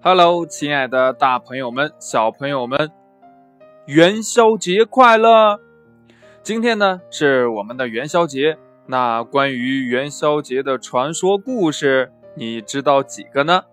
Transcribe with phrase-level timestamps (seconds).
[0.00, 2.92] Hello，亲爱的大朋友们、小朋友们，
[3.86, 5.58] 元宵节快乐！
[6.40, 8.56] 今天呢是我们的元宵节，
[8.86, 13.64] 那关于元宵节的传说故事，你知道几个呢？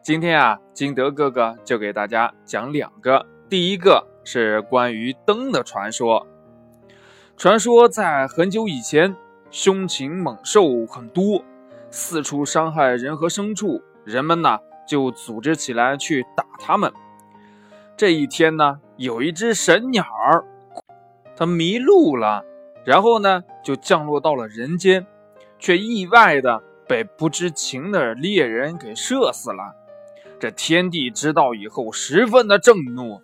[0.00, 3.26] 今天啊，金德哥哥就给大家讲两个。
[3.48, 6.24] 第一个是关于灯的传说。
[7.36, 9.16] 传说在很久以前，
[9.50, 11.42] 凶禽猛兽很多，
[11.90, 14.60] 四处伤害人和牲畜，人们呢。
[14.88, 16.92] 就组织起来去打他们。
[17.96, 20.44] 这一天呢，有一只神鸟儿，
[21.36, 22.44] 它迷路了，
[22.84, 25.06] 然后呢，就降落到了人间，
[25.58, 29.74] 却意外的被不知情的猎人给射死了。
[30.40, 33.20] 这天帝知道以后，十分的震怒，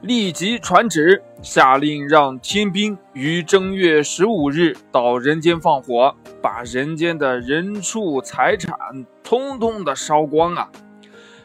[0.00, 8.74] 立即传旨，下令让天兵于正月十五日到人间放火，把人间的人畜财产
[9.22, 10.70] 通通的烧光啊！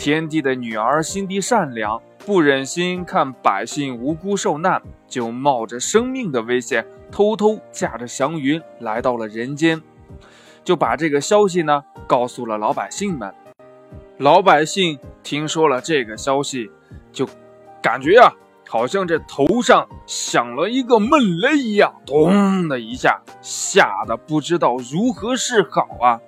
[0.00, 9.78] 天帝的女儿心地善良，不忍心看百姓无辜受难，就冒着生命的危险，偷偷驾着祥云来到了人间，
[10.64, 13.30] 就把这个消息呢告诉了老百姓们。
[14.16, 16.70] 老百姓听说了这个消息，
[17.12, 17.28] 就
[17.82, 18.32] 感觉啊，
[18.66, 26.18] 好像这头上响了一个闷雷一样，咚的一下，吓得不知道如何是好啊。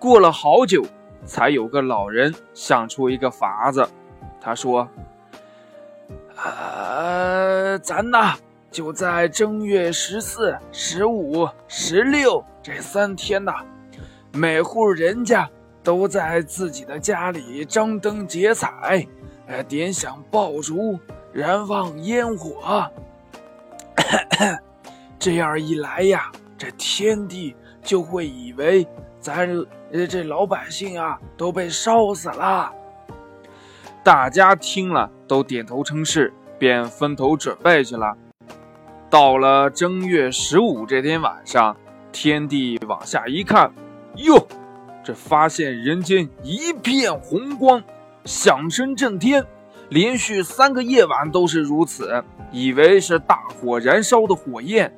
[0.00, 0.84] 过了好久。
[1.26, 3.86] 才有个老人想出一个法子，
[4.40, 4.88] 他说
[6.42, 8.36] ：“呃，咱呐
[8.70, 13.52] 就在正月十四、十五、十六这三天呐，
[14.32, 15.50] 每户人家
[15.82, 19.06] 都在自己的家里张灯结彩，
[19.46, 20.98] 呃，点响爆竹，
[21.32, 22.88] 燃放烟火。
[25.18, 28.86] 这样一来呀，这天地就会以为。”
[29.18, 29.48] 咱
[29.92, 32.72] 呃，这老百姓啊都被烧死了。
[34.04, 38.16] 大家听了都点头称是，便分头准备去了。
[39.10, 41.76] 到了正月十五这天晚上，
[42.12, 43.72] 天帝往下一看，
[44.14, 44.46] 哟，
[45.02, 47.82] 这发现人间一片红光，
[48.24, 49.44] 响声震天，
[49.88, 52.22] 连续三个夜晚都是如此，
[52.52, 54.96] 以为是大火燃烧的火焰，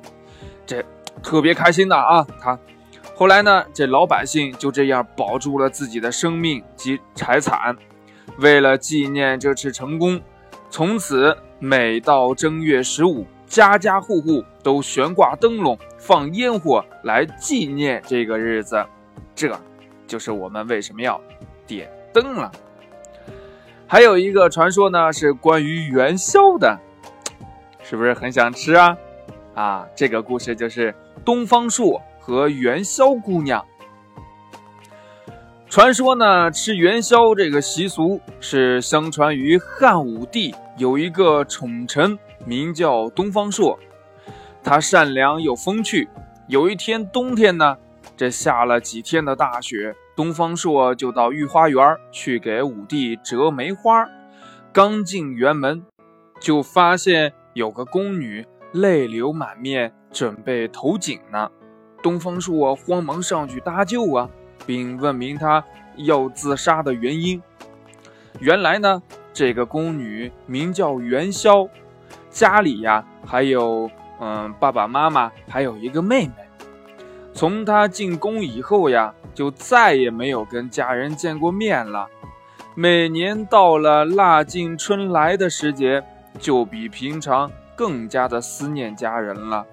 [0.67, 0.85] 这
[1.23, 2.59] 特别开心的啊，他。
[3.19, 7.75] 后来呢，这老百姓就这样保住了自己的生命及财产。
[8.37, 10.21] 为了纪念这次成功，
[10.69, 18.81] 从此每到正月十五，家家户户都悬挂灯笼、放烟火来纪念这个日子。
[19.35, 19.53] 这
[20.07, 21.19] 就是我们为什么要
[21.67, 22.49] 点灯了。
[23.85, 26.79] 还有一个传说呢，是关于元宵的，
[27.83, 28.97] 是不是很想吃啊？
[29.55, 32.01] 啊，这个故事就是东方朔。
[32.29, 33.65] 和元宵姑娘，
[35.67, 43.79] 传说呢，吃元宵这个习俗是相传于汉武帝，有一个宠臣名叫东方朔，
[44.63, 46.07] 他善良又风趣。
[46.47, 47.75] 有一天冬天呢，
[48.15, 54.07] 这下了几天的大雪，东方朔就到御花园去给武帝折梅花。
[54.71, 55.83] 刚进园门，
[56.39, 61.49] 就发现有个宫女泪流满面，准备投井呢。
[62.01, 64.29] 东方朔慌忙上去搭救啊，
[64.65, 65.63] 并问明他
[65.95, 67.41] 要自杀的原因。
[68.39, 69.01] 原来呢，
[69.33, 71.67] 这个宫女名叫元宵，
[72.29, 73.89] 家里呀还有
[74.21, 76.33] 嗯爸爸妈妈，还有一个妹妹。
[77.33, 82.07] 从她进宫以后呀，就再也没有跟家人见过面了。
[82.75, 86.03] 每年到了腊尽春来的时节，
[86.37, 89.65] 就比平常更加的思念家人了。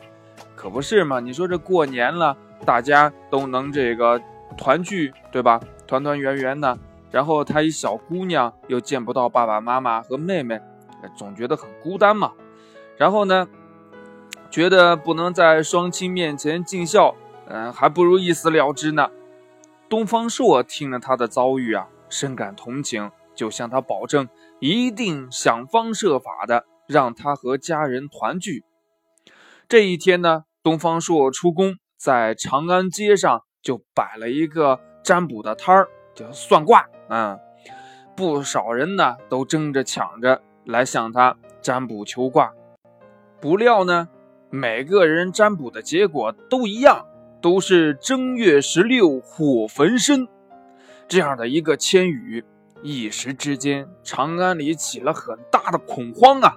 [0.54, 1.20] 可不是嘛？
[1.20, 4.20] 你说这过年了，大家都能这个
[4.56, 5.60] 团聚，对吧？
[5.86, 6.78] 团团圆圆的。
[7.10, 10.60] 然后她一小姑娘又见不到爸爸妈妈和妹妹，
[11.16, 12.32] 总觉得很孤单嘛。
[12.96, 13.46] 然后呢，
[14.50, 17.14] 觉得不能在双亲面前尽孝，
[17.46, 19.08] 嗯，还不如一死了之呢。
[19.88, 24.28] 东方朔听了他的遭遇啊，深感同情，就向他保证，
[24.58, 28.64] 一定想方设法的让他和家人团聚。
[29.68, 30.44] 这一天呢。
[30.62, 36.86] 东方朔出宫，在长安街上就摆了一个占卜的摊儿，叫算卦。
[37.08, 37.38] 嗯，
[38.16, 42.52] 不少人呢都争着抢着来向他占卜求卦。
[43.40, 44.08] 不料呢，
[44.50, 47.06] 每个人占卜的结果都一样，
[47.40, 50.26] 都是正月十六火焚身
[51.06, 52.44] 这样的一个千语。
[52.82, 56.56] 一时之间，长安里起了很大的恐慌啊！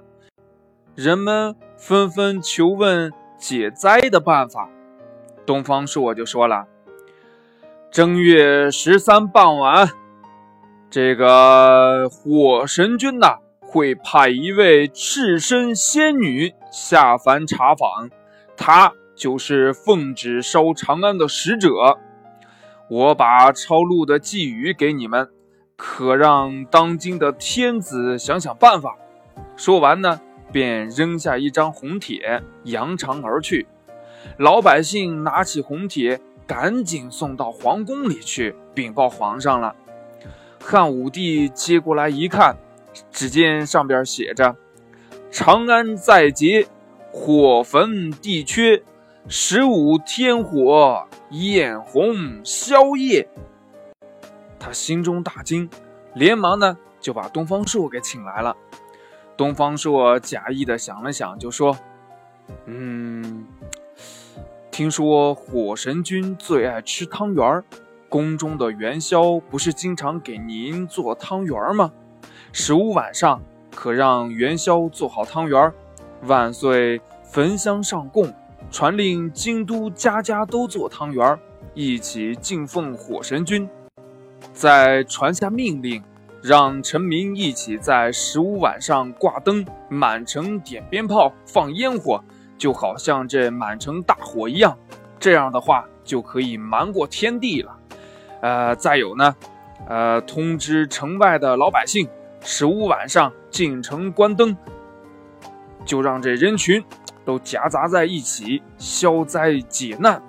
[0.96, 3.10] 人们纷纷求问。
[3.40, 4.68] 解灾的办法，
[5.46, 6.66] 东方朔就说了
[7.90, 9.88] ：“正月十三傍晚，
[10.90, 18.10] 这个火神君呐，会派一位赤身仙女下凡查访，
[18.58, 21.98] 她就是奉旨烧长安的使者。
[22.90, 25.30] 我把抄录的寄语给你们，
[25.76, 28.98] 可让当今的天子想想办法。
[29.56, 30.20] 说完呢，
[30.52, 33.66] 便扔下一张红帖，扬长而去。
[34.38, 39.74] 老百姓拿起红帖，赶紧送到皇宫里去禀报皇上了。
[40.60, 42.56] 汉武帝接过来一看，
[43.10, 44.56] 只见上边写着
[45.30, 46.66] ：“长安在劫，
[47.10, 48.82] 火焚地缺，
[49.28, 53.28] 十五天火。”艳红宵夜，
[54.58, 55.70] 他心中大惊，
[56.12, 58.56] 连忙呢就把东方朔给请来了。
[59.40, 61.74] 东方朔假意的想了想，就说
[62.68, 63.46] ：“嗯，
[64.70, 67.64] 听说火神君最爱吃汤圆儿
[68.06, 71.90] 宫中的元宵不是经常给您做汤圆儿吗？
[72.52, 73.40] 十五晚上
[73.74, 75.72] 可让元宵做好汤圆儿
[76.24, 78.30] 万岁焚香上供。”
[78.70, 81.38] 传令京都家家都做汤圆儿
[81.72, 83.66] 一起敬奉火神君。
[84.52, 86.04] 再传下命令，
[86.42, 92.22] 让臣民一起在十五晚上挂灯，满城点鞭炮，放烟火，
[92.56, 94.76] 就好像这满城大火一样。
[95.18, 97.78] 这样的话就可以瞒过天地了。
[98.40, 99.36] 呃，再有呢，
[99.88, 102.08] 呃，通知城外的老百姓，
[102.40, 104.56] 十五晚上进城关灯，
[105.84, 106.84] 就让这人群。
[107.22, 110.20] 都夹杂在一起消灾解难。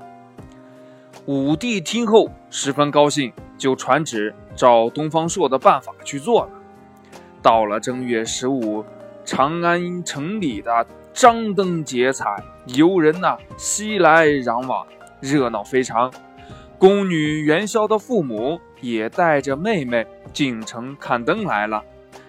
[1.26, 6.50] 武帝听后十分高兴，就传旨照东方朔的办法去做了。
[7.42, 8.86] 到了正月十五，
[9.26, 14.86] 长安城里的张灯结彩，游人呐熙来攘往，
[15.20, 16.14] 热闹非常。
[16.78, 21.84] 宫女元宵的父母也带着妹妹进城看灯来了。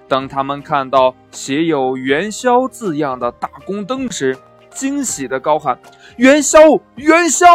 [0.09, 4.39] 当他们看到写有“元宵”字样的大宫灯时，
[4.71, 5.79] 惊喜的高喊
[6.17, 6.59] ：“元宵，
[6.95, 7.47] 元宵，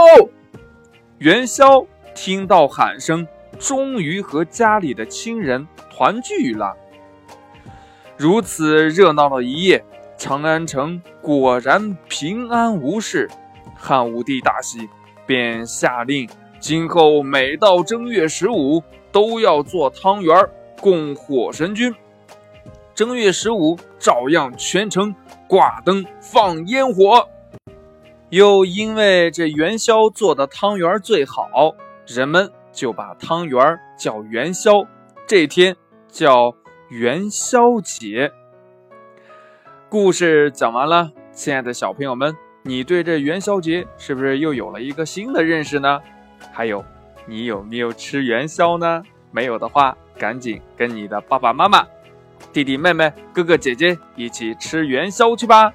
[1.17, 1.83] 元宵！”
[2.13, 3.27] 听到喊声，
[3.59, 6.75] 终于和家里的亲人团聚了。
[8.15, 9.83] 如此热闹的一夜，
[10.17, 13.29] 长安城果然平安无事。
[13.75, 14.89] 汉武帝大喜，
[15.25, 16.27] 便下令，
[16.59, 20.35] 今后每到正月十五都要做汤圆
[20.81, 21.93] 供火神君。
[22.95, 25.13] 正月十五，照样全城。
[25.49, 27.29] 挂灯放烟火，
[28.31, 31.73] 又因为这元宵做的汤圆最好，
[32.05, 33.59] 人们就把汤圆
[33.97, 34.85] 叫元宵。
[35.25, 35.75] 这天
[36.07, 36.53] 叫
[36.89, 38.31] 元宵节。
[39.89, 45.99] 故事讲完了，亲爱的小朋友们，你对这元宵节是不是又有了一个新的认识呢？
[46.53, 46.85] 还有，
[47.25, 49.01] 你有没有吃元宵呢？
[49.31, 51.83] 没有的话，赶紧跟你的爸爸妈妈。
[52.53, 55.73] 弟弟妹妹、哥哥姐姐一起吃元宵去吧！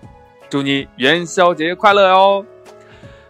[0.49, 2.47] 祝你元宵节快乐哦！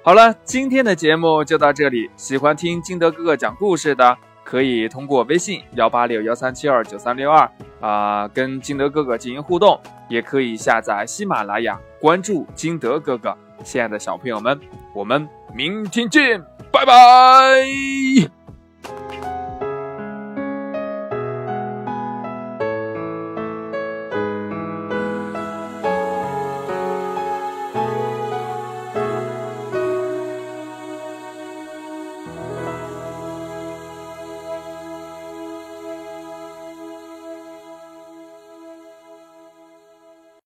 [0.04, 2.10] 好了，今天的节目就到这里。
[2.16, 7.48] 喜欢听金德哥哥讲故事的，可以通过微信幺八六幺三七二九三六二
[7.80, 9.78] 啊，跟金德哥哥进行互动。
[10.08, 13.32] 也可以下载喜马拉雅，关注金德哥哥。
[13.62, 14.60] 亲爱的小朋友们，
[14.92, 18.41] 我们明天见，拜拜。